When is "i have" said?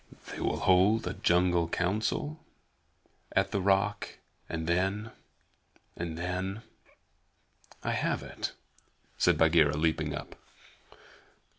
7.83-8.23